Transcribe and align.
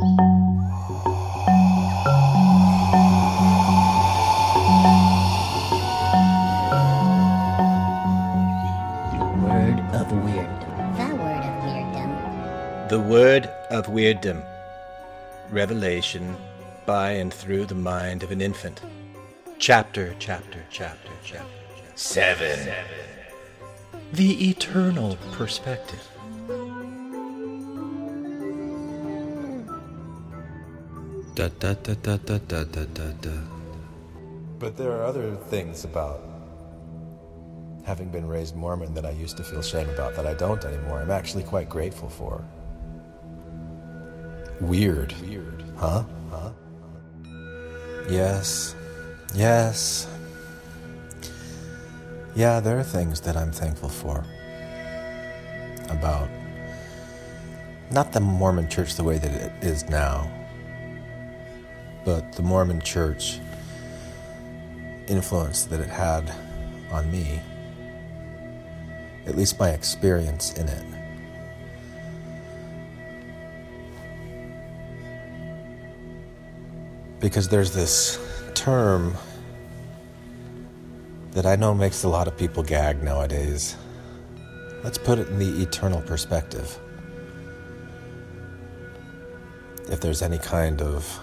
The 0.00 0.06
word 9.44 9.78
of 9.92 10.10
weird. 10.24 10.48
The 10.96 11.12
word 11.14 11.44
of 11.44 11.54
weirdom. 11.64 12.88
The 12.88 13.00
Word 13.00 13.46
of 13.70 13.88
Weirdom. 13.90 14.42
Revelation 15.50 16.34
by 16.86 17.10
and 17.10 17.30
through 17.30 17.66
the 17.66 17.74
mind 17.74 18.22
of 18.22 18.30
an 18.30 18.40
infant. 18.40 18.80
Chapter, 19.58 20.16
chapter, 20.18 20.64
chapter, 20.70 21.10
chapter. 21.22 21.46
chapter. 21.76 21.92
Seven. 21.94 22.74
The 24.14 24.48
eternal 24.48 25.18
perspective. 25.32 26.09
Da, 31.40 31.48
da, 31.58 31.72
da, 31.72 31.94
da, 31.94 32.18
da, 32.18 32.36
da, 32.36 32.84
da, 32.84 33.12
da. 33.22 33.30
But 34.58 34.76
there 34.76 34.92
are 34.92 35.06
other 35.06 35.36
things 35.48 35.84
about 35.84 36.20
having 37.82 38.10
been 38.10 38.28
raised 38.28 38.54
Mormon 38.54 38.92
that 38.92 39.06
I 39.06 39.12
used 39.12 39.38
to 39.38 39.42
feel 39.42 39.62
shame 39.62 39.88
about 39.88 40.14
that 40.16 40.26
I 40.26 40.34
don't 40.34 40.62
anymore. 40.62 41.00
I'm 41.00 41.10
actually 41.10 41.44
quite 41.44 41.70
grateful 41.70 42.10
for. 42.10 42.44
Weird. 44.60 45.14
Weird. 45.22 45.64
Huh? 45.78 46.04
Huh? 46.30 46.50
Yes. 48.10 48.74
Yes. 49.34 50.08
Yeah, 52.36 52.60
there 52.60 52.78
are 52.78 52.84
things 52.84 53.18
that 53.22 53.38
I'm 53.38 53.50
thankful 53.50 53.88
for 53.88 54.26
about 55.88 56.28
not 57.90 58.12
the 58.12 58.20
Mormon 58.20 58.68
church 58.68 58.96
the 58.96 59.04
way 59.04 59.16
that 59.16 59.32
it 59.32 59.52
is 59.64 59.88
now, 59.88 60.30
but 62.04 62.32
the 62.32 62.42
Mormon 62.42 62.80
church 62.80 63.40
influence 65.06 65.64
that 65.64 65.80
it 65.80 65.88
had 65.88 66.32
on 66.90 67.10
me, 67.10 67.40
at 69.26 69.36
least 69.36 69.58
my 69.58 69.70
experience 69.70 70.52
in 70.54 70.68
it. 70.68 70.84
Because 77.20 77.48
there's 77.48 77.72
this 77.74 78.18
term 78.54 79.14
that 81.32 81.46
I 81.46 81.56
know 81.56 81.74
makes 81.74 82.02
a 82.02 82.08
lot 82.08 82.26
of 82.26 82.36
people 82.36 82.62
gag 82.62 83.02
nowadays. 83.02 83.76
Let's 84.82 84.98
put 84.98 85.18
it 85.18 85.28
in 85.28 85.38
the 85.38 85.62
eternal 85.62 86.00
perspective. 86.00 86.78
If 89.88 90.00
there's 90.00 90.22
any 90.22 90.38
kind 90.38 90.80
of 90.80 91.20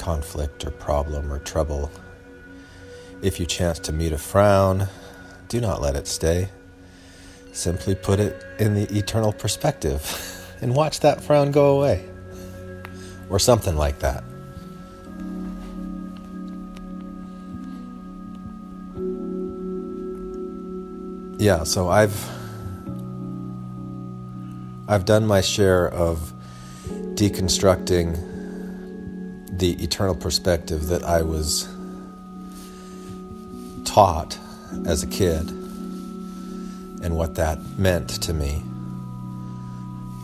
conflict 0.00 0.64
or 0.64 0.70
problem 0.70 1.30
or 1.30 1.38
trouble, 1.38 1.90
if 3.20 3.38
you 3.38 3.44
chance 3.44 3.78
to 3.78 3.92
meet 3.92 4.12
a 4.12 4.18
frown, 4.18 4.88
do 5.48 5.60
not 5.60 5.82
let 5.82 5.94
it 5.94 6.06
stay. 6.06 6.48
Simply 7.52 7.94
put 7.94 8.18
it 8.18 8.42
in 8.58 8.74
the 8.74 8.84
eternal 8.96 9.32
perspective 9.32 10.02
and 10.62 10.74
watch 10.74 11.00
that 11.00 11.22
frown 11.22 11.50
go 11.50 11.76
away. 11.76 12.08
Or 13.28 13.38
something 13.38 13.76
like 13.76 13.98
that. 13.98 14.24
Yeah, 21.38 21.64
so 21.64 21.88
I've 21.88 22.28
I've 24.88 25.04
done 25.04 25.26
my 25.26 25.40
share 25.40 25.88
of 25.88 26.32
deconstructing 27.14 28.29
the 29.60 29.72
eternal 29.82 30.14
perspective 30.14 30.88
that 30.88 31.04
I 31.04 31.20
was 31.20 31.68
taught 33.84 34.38
as 34.86 35.02
a 35.02 35.06
kid 35.06 35.50
and 37.02 37.14
what 37.14 37.34
that 37.34 37.58
meant 37.78 38.08
to 38.22 38.32
me. 38.32 38.62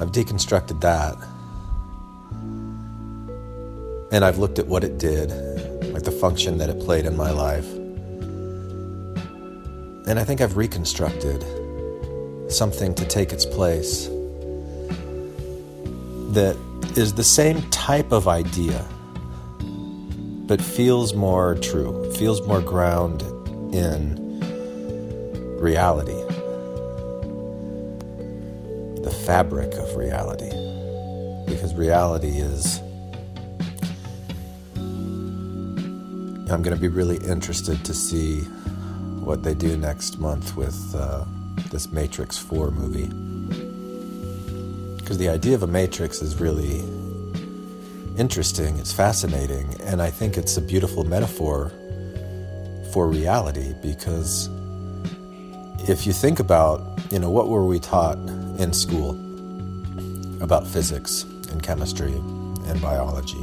I've 0.00 0.10
deconstructed 0.12 0.80
that. 0.80 1.16
And 4.10 4.24
I've 4.24 4.38
looked 4.38 4.58
at 4.58 4.66
what 4.66 4.84
it 4.84 4.96
did, 4.96 5.30
like 5.92 6.04
the 6.04 6.12
function 6.12 6.56
that 6.56 6.70
it 6.70 6.80
played 6.80 7.04
in 7.04 7.14
my 7.14 7.30
life. 7.30 7.70
And 10.06 10.18
I 10.18 10.24
think 10.24 10.40
I've 10.40 10.56
reconstructed 10.56 11.44
something 12.50 12.94
to 12.94 13.04
take 13.04 13.34
its 13.34 13.44
place 13.44 14.06
that 16.32 16.56
is 16.96 17.12
the 17.12 17.24
same 17.24 17.60
type 17.70 18.12
of 18.12 18.28
idea, 18.28 18.82
but 20.46 20.62
feels 20.62 21.14
more 21.14 21.56
true, 21.56 22.12
feels 22.14 22.46
more 22.46 22.60
ground 22.60 23.22
in 23.74 24.24
reality, 25.58 26.22
the 29.02 29.10
fabric 29.26 29.74
of 29.74 29.96
reality. 29.96 30.50
Because 31.46 31.74
reality 31.74 32.38
is. 32.38 32.80
I'm 36.48 36.62
going 36.62 36.76
to 36.76 36.80
be 36.80 36.88
really 36.88 37.16
interested 37.16 37.84
to 37.84 37.92
see 37.92 38.42
what 39.20 39.42
they 39.42 39.52
do 39.52 39.76
next 39.76 40.20
month 40.20 40.56
with 40.56 40.94
uh, 40.94 41.24
this 41.70 41.90
Matrix 41.90 42.38
4 42.38 42.70
movie. 42.70 43.06
Because 44.96 45.18
the 45.18 45.28
idea 45.28 45.56
of 45.56 45.64
a 45.64 45.66
matrix 45.66 46.22
is 46.22 46.40
really 46.40 46.84
interesting, 48.18 48.78
it's 48.78 48.92
fascinating, 48.92 49.80
and 49.82 50.00
I 50.00 50.10
think 50.10 50.36
it's 50.36 50.56
a 50.56 50.60
beautiful 50.62 51.04
metaphor 51.04 51.70
for 52.92 53.08
reality 53.08 53.74
because 53.82 54.48
if 55.88 56.06
you 56.06 56.12
think 56.12 56.40
about, 56.40 56.80
you 57.10 57.18
know, 57.18 57.30
what 57.30 57.48
were 57.48 57.64
we 57.64 57.78
taught 57.78 58.18
in 58.58 58.72
school 58.72 59.10
about 60.42 60.66
physics 60.66 61.24
and 61.50 61.62
chemistry 61.62 62.12
and 62.12 62.80
biology? 62.80 63.36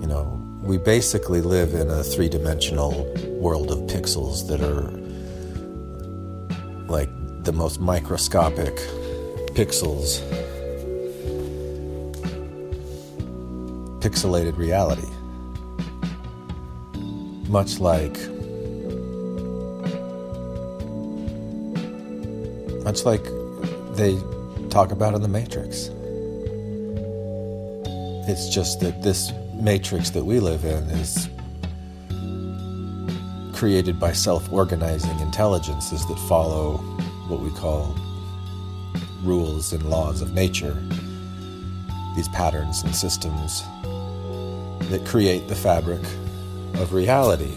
You 0.00 0.06
know, 0.06 0.40
we 0.62 0.78
basically 0.78 1.42
live 1.42 1.74
in 1.74 1.90
a 1.90 2.02
three 2.02 2.28
dimensional 2.28 3.04
world 3.38 3.70
of 3.70 3.78
pixels 3.80 4.48
that 4.48 4.62
are 4.62 4.90
like 6.90 7.10
the 7.44 7.52
most 7.52 7.80
microscopic 7.80 8.74
pixels, 9.54 10.22
pixelated 14.04 14.58
reality. 14.58 15.08
Much 17.48 17.80
like, 17.80 18.18
much 22.84 23.06
like 23.06 23.24
they 23.96 24.20
talk 24.68 24.92
about 24.92 25.14
in 25.14 25.22
the 25.22 25.28
Matrix. 25.28 25.88
It's 28.28 28.50
just 28.50 28.80
that 28.80 29.02
this 29.02 29.32
matrix 29.54 30.10
that 30.10 30.24
we 30.26 30.38
live 30.38 30.66
in 30.66 30.84
is 31.00 31.26
created 33.54 33.98
by 33.98 34.12
self 34.12 34.52
organizing 34.52 35.18
intelligences 35.20 36.06
that 36.08 36.18
follow 36.28 36.76
what 37.28 37.40
we 37.40 37.48
call 37.52 37.96
rules 39.22 39.72
and 39.72 39.82
laws 39.88 40.20
of 40.20 40.34
nature, 40.34 40.76
these 42.16 42.28
patterns 42.28 42.82
and 42.82 42.94
systems 42.94 43.62
that 44.90 45.06
create 45.06 45.48
the 45.48 45.54
fabric 45.54 46.02
of 46.74 46.92
reality. 46.92 47.56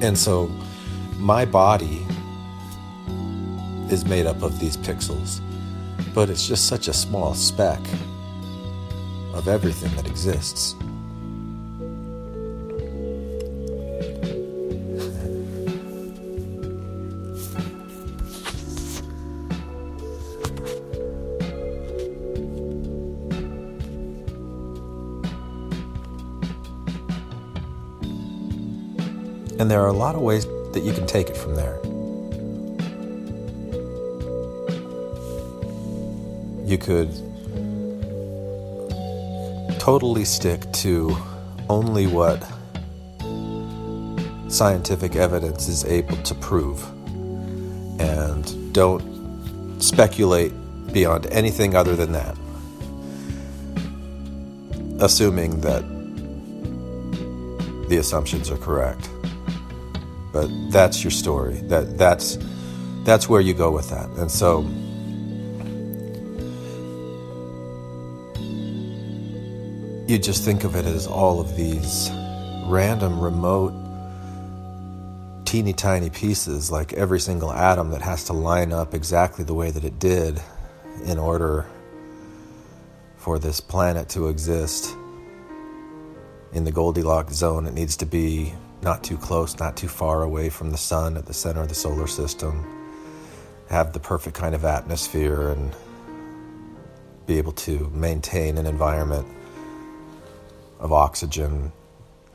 And 0.00 0.18
so 0.18 0.48
my 1.16 1.44
body 1.44 2.04
is 3.90 4.04
made 4.04 4.26
up 4.26 4.42
of 4.42 4.58
these 4.60 4.76
pixels, 4.76 5.40
but 6.14 6.28
it's 6.28 6.46
just 6.46 6.66
such 6.66 6.88
a 6.88 6.92
small 6.92 7.34
speck 7.34 7.80
of 9.32 9.48
everything 9.48 9.94
that 9.96 10.06
exists. 10.06 10.74
And 29.58 29.70
there 29.70 29.80
are 29.82 29.88
a 29.88 29.92
lot 29.92 30.14
of 30.14 30.20
ways 30.20 30.46
that 30.72 30.82
you 30.82 30.92
can 30.92 31.06
take 31.06 31.30
it 31.30 31.36
from 31.36 31.54
there. 31.54 31.78
You 36.64 36.78
could 36.78 37.10
totally 39.78 40.24
stick 40.24 40.70
to 40.72 41.16
only 41.68 42.06
what 42.06 42.42
scientific 44.48 45.14
evidence 45.16 45.68
is 45.68 45.84
able 45.84 46.16
to 46.18 46.34
prove 46.36 46.82
and 48.00 48.72
don't 48.72 49.80
speculate 49.80 50.52
beyond 50.92 51.26
anything 51.26 51.74
other 51.74 51.94
than 51.96 52.12
that, 52.12 52.36
assuming 55.00 55.60
that 55.60 55.82
the 57.88 57.98
assumptions 57.98 58.50
are 58.50 58.56
correct. 58.56 59.10
But 60.34 60.50
that's 60.72 61.04
your 61.04 61.12
story. 61.12 61.54
That 61.68 61.96
that's 61.96 62.36
that's 63.04 63.28
where 63.28 63.40
you 63.40 63.54
go 63.54 63.70
with 63.70 63.88
that. 63.90 64.08
And 64.18 64.28
so 64.28 64.62
you 70.08 70.18
just 70.18 70.44
think 70.44 70.64
of 70.64 70.74
it 70.74 70.86
as 70.86 71.06
all 71.06 71.40
of 71.40 71.56
these 71.56 72.10
random 72.66 73.20
remote 73.20 73.72
teeny 75.44 75.72
tiny 75.72 76.10
pieces 76.10 76.68
like 76.68 76.92
every 76.94 77.20
single 77.20 77.52
atom 77.52 77.90
that 77.90 78.02
has 78.02 78.24
to 78.24 78.32
line 78.32 78.72
up 78.72 78.92
exactly 78.92 79.44
the 79.44 79.54
way 79.54 79.70
that 79.70 79.84
it 79.84 80.00
did 80.00 80.42
in 81.04 81.16
order 81.16 81.64
for 83.18 83.38
this 83.38 83.60
planet 83.60 84.08
to 84.08 84.26
exist 84.26 84.96
in 86.52 86.64
the 86.64 86.72
Goldilocks 86.72 87.34
zone. 87.34 87.66
It 87.66 87.74
needs 87.74 87.96
to 87.98 88.06
be 88.06 88.52
not 88.84 89.02
too 89.02 89.16
close, 89.16 89.58
not 89.58 89.76
too 89.76 89.88
far 89.88 90.22
away 90.22 90.50
from 90.50 90.70
the 90.70 90.76
sun 90.76 91.16
at 91.16 91.26
the 91.26 91.34
center 91.34 91.62
of 91.62 91.68
the 91.68 91.74
solar 91.74 92.06
system, 92.06 92.64
have 93.70 93.92
the 93.92 93.98
perfect 93.98 94.36
kind 94.36 94.54
of 94.54 94.64
atmosphere, 94.64 95.48
and 95.48 95.74
be 97.26 97.38
able 97.38 97.52
to 97.52 97.90
maintain 97.94 98.58
an 98.58 98.66
environment 98.66 99.26
of 100.78 100.92
oxygen 100.92 101.72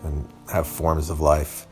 and 0.03 0.27
have 0.51 0.65
forms 0.65 1.09
of 1.09 1.21
life 1.21 1.67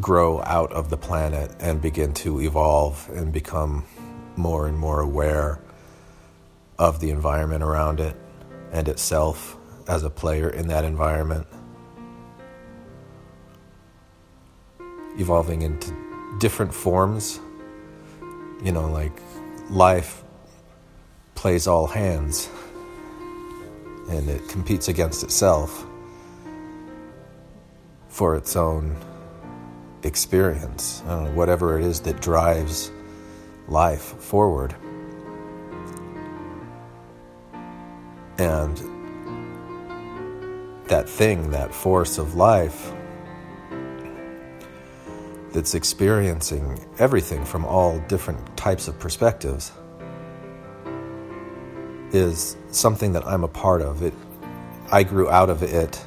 grow 0.00 0.40
out 0.42 0.72
of 0.72 0.90
the 0.90 0.96
planet 0.96 1.50
and 1.60 1.80
begin 1.80 2.12
to 2.12 2.40
evolve 2.40 3.08
and 3.14 3.32
become 3.32 3.84
more 4.36 4.66
and 4.66 4.76
more 4.76 5.00
aware 5.00 5.60
of 6.78 7.00
the 7.00 7.10
environment 7.10 7.62
around 7.62 8.00
it 8.00 8.16
and 8.72 8.88
itself 8.88 9.56
as 9.88 10.04
a 10.04 10.10
player 10.10 10.48
in 10.50 10.68
that 10.68 10.84
environment. 10.84 11.46
Evolving 15.18 15.62
into 15.62 15.94
different 16.38 16.72
forms, 16.72 17.40
you 18.62 18.72
know, 18.72 18.90
like 18.90 19.12
life 19.70 20.22
plays 21.34 21.66
all 21.66 21.86
hands 21.86 22.48
and 24.10 24.28
it 24.28 24.48
competes 24.48 24.88
against 24.88 25.22
itself 25.22 25.86
for 28.08 28.34
its 28.36 28.56
own 28.56 28.96
experience, 30.02 31.02
know, 31.06 31.26
whatever 31.26 31.78
it 31.78 31.84
is 31.84 32.00
that 32.00 32.20
drives 32.20 32.90
life 33.68 34.14
forward. 34.20 34.74
And 38.38 38.76
that 40.86 41.08
thing, 41.08 41.50
that 41.50 41.74
force 41.74 42.18
of 42.18 42.34
life 42.34 42.92
that's 45.58 45.74
experiencing 45.74 46.78
everything 47.00 47.44
from 47.44 47.64
all 47.64 47.98
different 48.06 48.56
types 48.56 48.86
of 48.86 48.96
perspectives 49.00 49.72
is 52.12 52.56
something 52.70 53.12
that 53.12 53.26
I'm 53.26 53.42
a 53.42 53.48
part 53.48 53.82
of. 53.82 54.04
It 54.04 54.14
I 54.92 55.02
grew 55.02 55.28
out 55.28 55.50
of 55.50 55.64
it 55.64 56.00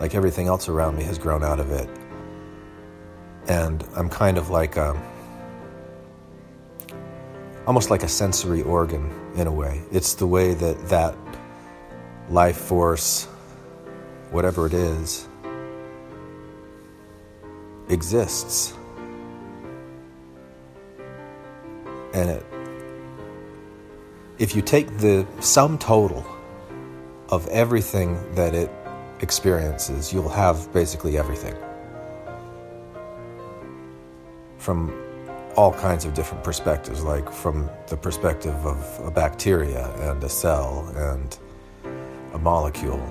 like 0.00 0.16
everything 0.16 0.48
else 0.48 0.68
around 0.68 0.96
me 0.96 1.04
has 1.04 1.16
grown 1.16 1.44
out 1.44 1.60
of 1.60 1.70
it 1.70 1.88
and 3.46 3.86
I'm 3.94 4.08
kind 4.08 4.36
of 4.36 4.50
like 4.50 4.76
a, 4.76 5.00
almost 7.68 7.88
like 7.88 8.02
a 8.02 8.08
sensory 8.08 8.62
organ 8.62 9.12
in 9.36 9.46
a 9.46 9.52
way. 9.52 9.80
It's 9.92 10.14
the 10.14 10.26
way 10.26 10.54
that 10.54 10.88
that 10.88 11.16
life 12.28 12.56
force, 12.56 13.26
whatever 14.32 14.66
it 14.66 14.74
is, 14.74 15.28
exists. 17.90 18.74
And 22.14 22.30
it, 22.30 22.46
if 24.38 24.56
you 24.56 24.62
take 24.62 24.98
the 24.98 25.26
sum 25.40 25.78
total 25.78 26.24
of 27.28 27.46
everything 27.48 28.18
that 28.34 28.54
it 28.54 28.70
experiences, 29.20 30.12
you'll 30.12 30.28
have 30.28 30.72
basically 30.72 31.18
everything 31.18 31.54
from 34.58 34.92
all 35.56 35.72
kinds 35.72 36.04
of 36.04 36.14
different 36.14 36.44
perspectives, 36.44 37.02
like 37.02 37.30
from 37.30 37.68
the 37.88 37.96
perspective 37.96 38.54
of 38.64 39.00
a 39.04 39.10
bacteria 39.10 39.90
and 40.10 40.22
a 40.22 40.28
cell 40.28 40.90
and 40.96 41.38
a 42.34 42.38
molecule 42.38 43.02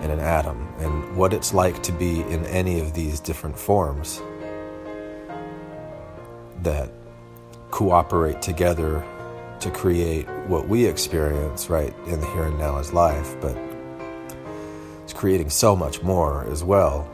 and 0.00 0.12
an 0.12 0.20
atom, 0.20 0.68
and 0.78 1.16
what 1.16 1.32
it's 1.32 1.52
like 1.52 1.82
to 1.82 1.92
be 1.92 2.22
in 2.22 2.46
any 2.46 2.80
of 2.80 2.94
these 2.94 3.20
different 3.20 3.58
forms 3.58 4.22
that 6.62 6.90
cooperate 7.70 8.40
together 8.40 9.04
to 9.60 9.70
create 9.70 10.28
what 10.46 10.68
we 10.68 10.86
experience 10.86 11.68
right 11.68 11.94
in 12.06 12.20
the 12.20 12.26
here 12.28 12.44
and 12.44 12.58
now 12.58 12.78
as 12.78 12.92
life, 12.92 13.36
but 13.40 13.56
it's 15.02 15.12
creating 15.12 15.50
so 15.50 15.74
much 15.74 16.02
more 16.02 16.44
as 16.50 16.62
well. 16.62 17.08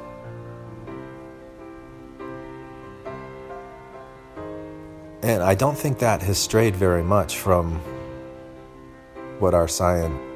And 5.23 5.43
I 5.43 5.55
don't 5.55 5.77
think 5.77 6.01
that 6.01 6.21
has 6.21 6.37
strayed 6.37 6.77
very 6.77 7.03
much 7.03 7.39
from 7.39 7.81
what 9.39 9.55
our 9.55 9.67
science 9.67 10.34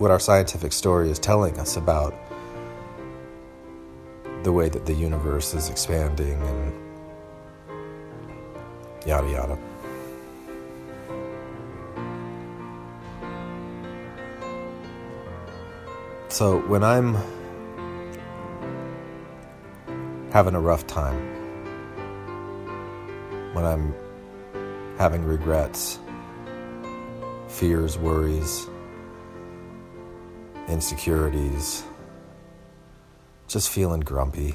what 0.00 0.10
our 0.10 0.18
scientific 0.18 0.72
story 0.72 1.10
is 1.10 1.18
telling 1.18 1.60
us 1.60 1.76
about 1.76 2.14
the 4.44 4.50
way 4.50 4.66
that 4.66 4.86
the 4.86 4.94
universe 4.94 5.52
is 5.52 5.68
expanding 5.68 6.40
and 6.40 6.72
yada 9.06 9.28
yada. 9.28 9.58
So 16.30 16.60
when 16.60 16.82
I'm 16.82 17.18
having 20.32 20.54
a 20.54 20.60
rough 20.60 20.86
time, 20.86 21.20
when 23.52 23.66
I'm 23.66 23.94
having 24.96 25.26
regrets, 25.26 25.98
fears, 27.48 27.98
worries, 27.98 28.69
insecurities, 30.70 31.84
just 33.48 33.70
feeling 33.70 34.00
grumpy. 34.00 34.54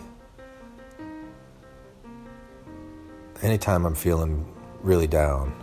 Anytime 3.42 3.86
I'm 3.86 3.96
feeling 3.96 4.52
really 4.82 5.08
down, 5.08 5.54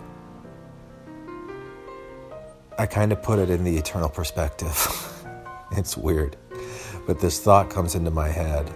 I 2.79 2.87
kind 2.87 3.13
of 3.13 3.23
put 3.23 3.39
it 3.39 3.51
in 3.51 3.65
the 3.65 3.77
eternal 3.77 4.09
perspective. 4.09 5.25
it's 5.73 5.97
weird. 5.97 6.37
But 7.07 7.19
this 7.19 7.41
thought 7.41 7.71
comes 7.71 7.95
into 7.95 8.11
my 8.11 8.29
head 8.29 8.71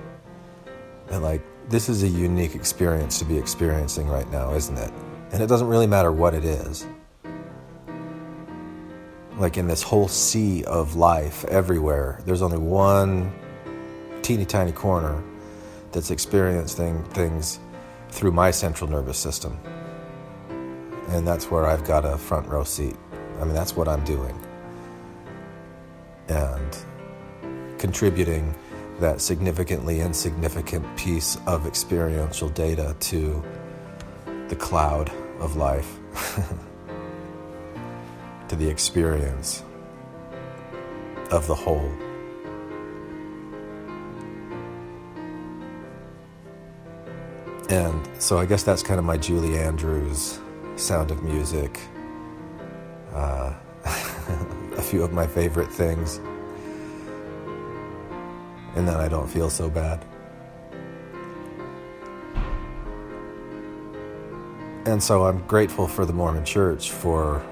and 1.11 1.23
like 1.23 1.43
this 1.69 1.89
is 1.89 2.03
a 2.03 2.09
unique 2.09 2.55
experience 2.55 3.19
to 3.19 3.25
be 3.25 3.37
experiencing 3.37 4.09
right 4.09 4.31
now, 4.31 4.55
isn't 4.55 4.77
it? 4.77 4.93
And 5.33 5.43
it 5.43 5.47
doesn't 5.47 5.67
really 5.67 5.87
matter 5.87 6.13
what 6.13 6.35
it 6.35 6.45
is. 6.45 6.87
Like 9.37 9.59
in 9.59 9.69
this 9.69 9.83
whole 9.83 10.09
sea 10.09 10.65
of 10.65 10.97
life 10.97 11.45
everywhere, 11.45 12.21
there's 12.25 12.43
only 12.43 12.59
one 12.59 13.33
teeny 14.23 14.45
tiny 14.45 14.73
corner 14.73 15.23
that's 15.93 16.11
experiencing 16.11 17.05
things 17.05 17.61
through 18.09 18.33
my 18.33 18.51
central 18.51 18.89
nervous 18.91 19.19
system. 19.19 19.59
And 21.09 21.27
that's 21.27 21.51
where 21.51 21.67
I've 21.67 21.85
got 21.85 22.05
a 22.05 22.17
front 22.17 22.49
row 22.49 22.65
seat. 22.65 22.97
I 23.41 23.45
mean, 23.45 23.55
that's 23.55 23.77
what 23.77 23.89
I'm 23.89 24.05
doing. 24.05 24.39
And 26.29 26.77
contributing 27.79 28.55
that 29.01 29.21
significantly 29.21 30.01
insignificant 30.01 30.85
piece 30.97 31.39
of 31.47 31.67
experiential 31.67 32.49
data 32.49 32.97
to 32.99 33.45
the 34.49 34.57
cloud 34.57 35.11
of 35.39 35.57
life, 35.57 35.99
to 38.49 38.57
the 38.57 38.69
experience 38.69 39.63
of 41.31 41.47
the 41.47 41.55
whole. 41.55 41.91
And 47.69 48.09
so 48.23 48.39
I 48.39 48.47
guess 48.47 48.63
that's 48.63 48.83
kind 48.83 48.99
of 48.99 49.05
my 49.05 49.17
Julie 49.17 49.59
Andrews 49.59 50.39
sound 50.77 51.11
of 51.11 51.23
music. 51.23 51.81
Uh, 53.13 53.55
a 53.85 54.83
few 54.83 55.03
of 55.03 55.13
my 55.13 55.27
favorite 55.27 55.73
things 55.73 56.21
and 58.77 58.87
then 58.87 58.97
I 58.97 59.09
don't 59.09 59.27
feel 59.27 59.49
so 59.51 59.71
bad. 59.71 60.05
And 64.85 65.03
so 65.03 65.25
I'm 65.25 65.45
grateful 65.47 65.89
for 65.89 66.05
the 66.05 66.13
Mormon 66.13 66.45
Church 66.45 66.93
for 66.93 67.45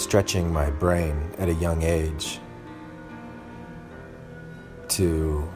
stretching 0.00 0.50
my 0.50 0.70
brain 0.70 1.30
at 1.38 1.48
a 1.48 1.54
young 1.54 1.82
age 1.82 2.40
to 4.88 5.46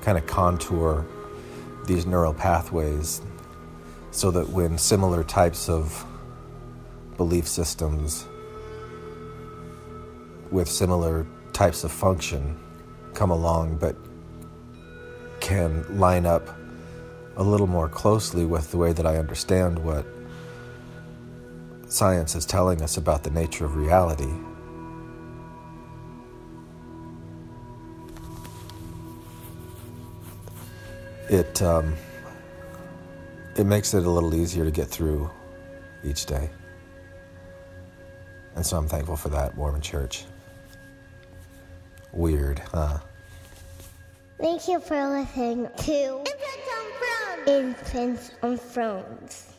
kind 0.00 0.16
of 0.16 0.26
contour 0.26 1.04
these 1.86 2.06
neural 2.06 2.32
pathways 2.32 3.20
so 4.10 4.30
that 4.30 4.48
when 4.48 4.78
similar 4.78 5.22
types 5.22 5.68
of 5.68 6.04
belief 7.18 7.46
systems 7.46 8.26
with 10.50 10.68
similar 10.68 11.26
types 11.52 11.84
of 11.84 11.92
function 11.92 12.58
come 13.12 13.30
along 13.30 13.76
but 13.76 13.96
can 15.40 15.84
line 15.98 16.24
up 16.24 16.48
a 17.36 17.42
little 17.42 17.66
more 17.66 17.88
closely 17.88 18.46
with 18.46 18.70
the 18.70 18.78
way 18.78 18.94
that 18.94 19.06
I 19.06 19.18
understand 19.18 19.78
what 19.78 20.06
science 21.88 22.34
is 22.34 22.44
telling 22.44 22.82
us 22.82 22.96
about 22.96 23.22
the 23.22 23.30
nature 23.30 23.64
of 23.64 23.76
reality. 23.76 24.32
It 31.28 31.60
um, 31.62 31.94
it 33.56 33.64
makes 33.64 33.94
it 33.94 34.04
a 34.04 34.10
little 34.10 34.34
easier 34.34 34.64
to 34.64 34.70
get 34.70 34.88
through 34.88 35.30
each 36.04 36.26
day. 36.26 36.50
And 38.54 38.64
so 38.64 38.76
I'm 38.78 38.88
thankful 38.88 39.16
for 39.16 39.28
that, 39.30 39.56
Mormon 39.56 39.80
Church. 39.80 40.24
Weird, 42.12 42.60
huh? 42.72 42.98
Thank 44.38 44.68
you 44.68 44.80
for 44.80 45.08
listening 45.08 45.68
to 45.76 46.24
Infants 46.24 46.68
on 46.76 46.86
Thrones. 46.98 47.48
Infants 47.48 48.30
on 48.42 48.56
Thrones. 48.56 49.55